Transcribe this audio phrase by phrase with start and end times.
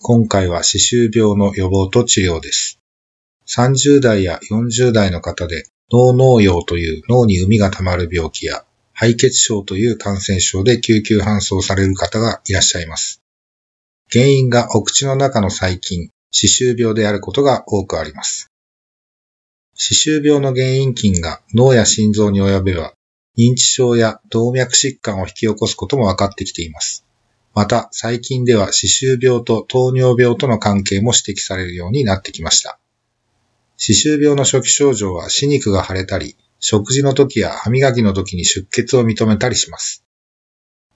[0.00, 2.78] 今回は歯周病の予防と治療です。
[3.48, 13.22] 30代や40代の方で脳脳瘍という脳に膿が溜まる病気や肺血症という感染症で救急搬送される方がいらっしゃいます。
[14.10, 18.52] 原因がお口の中の細菌、歯周病であることが多くあります。
[19.74, 22.94] 歯周病の原因菌が脳や心臓に及べば、
[23.36, 27.07] 認知症や動脈疾患を引き起こすことも分かってきています。
[27.58, 32.78] また、最近では歯周病と糖尿病との関係も指摘されるようになってきました。
[33.76, 40.04] 歯周病の初期症状は歯肉が腫れたり、食事の時や歯磨きの時に出血を認めたりします。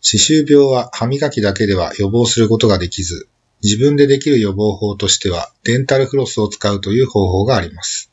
[0.00, 3.28] 歯周病は歯磨きだけでは予防することができず、
[3.62, 8.10] 自分でできる予防法としてはデンタルフロスを使うという方法があります。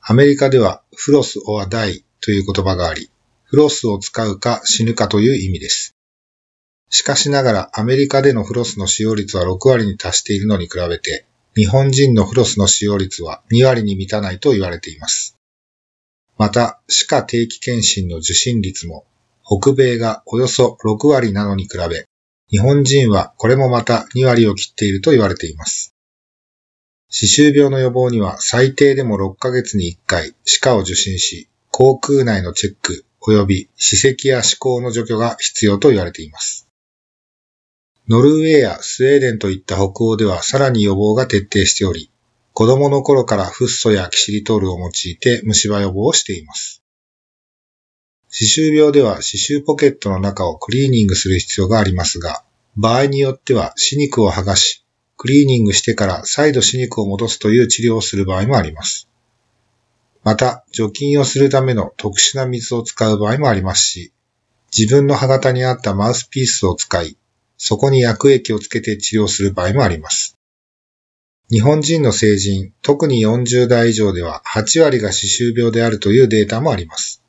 [0.00, 3.10] アメリカではフロス or die という言葉があり、
[3.42, 5.93] フロスを使うか死ぬかという意味です。
[6.90, 11.26] しかしながらアメリカでのフロスの使用率は6割に達しているのに比べて、
[11.56, 15.36] 日本人のフロスの使用率は2割に満たないと言われています。
[16.36, 19.06] また、歯科定期検診の受診率も、
[19.44, 22.06] 北米がおよそ6割なのに比べ、
[22.50, 25.94] 日本人はこれもまた2割を切っていると言われています。
[27.08, 36.63] 歯周病の予防には最低でも6ヶ月に1回歯科を受診し、口腔内のチェック及び歯石や歯垢の除去が必要と言われています。
[38.06, 42.10] ノルウェーやスウェーデンといった北欧ではさらに予防が徹底しており、
[42.52, 46.82] 子供の頃からフッ素やキシリトールを用いて虫歯予防をしています。
[48.28, 52.44] 歯周病では歯周ポケットの中をクリーニングする必要がありますが、
[52.76, 54.84] 場合によっては歯肉を剥がし、
[55.16, 59.08] クリーニングしてから再度歯肉を戻すという治療をする場合もあります。
[60.24, 64.12] また、除菌をするための特殊な水を使う場合もありますし、
[64.76, 67.16] 自分の歯型に合ったマウスピースを使い、
[67.56, 70.36] そこに薬液をつけて治療する場合もあります。
[71.50, 77.22] 日本人の成人、特に40代以上では8割が歯周病であるというデータもあります。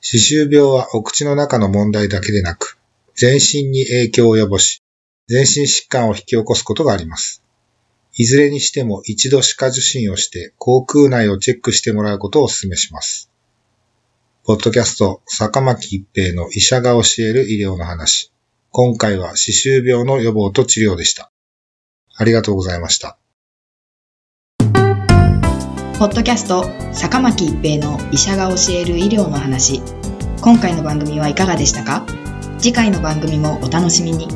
[0.00, 2.78] 歯周病はお口の中の問題だけでなく、
[3.14, 4.82] 全身に影響を及ぼし、
[5.28, 7.42] 全身疾患を引き起こすことがあります。
[8.18, 13.30] いずれにしても一度歯科受診をして口腔内をチェックしてもらうことをお勧めします。
[14.44, 18.32] ポッドキャスト、坂巻一平の医者が教える医療の話。
[18.78, 21.32] 今回は歯周病の予防と治療でした。
[22.14, 23.16] ありがとうございました。
[25.98, 29.80] ポッドキャスト坂巻一平の医者が教える医療の話
[30.42, 32.04] 今回の番組はいかがでしたか？
[32.58, 34.28] 次回の番組もお楽しみに